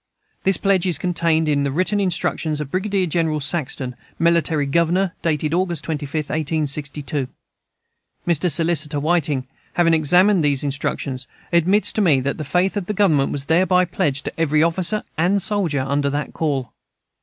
[0.45, 5.53] This pledge is contained in the written instructions of Brigadier General Saxton, Military Governor, dated
[5.53, 7.27] August 25, 1862.
[8.27, 8.49] Mr.
[8.51, 13.31] Solicitor Whiting, having examined those instructions, admits to me that "the faith of the Government
[13.31, 16.73] was thereby pledged to every officer and soldier under that call."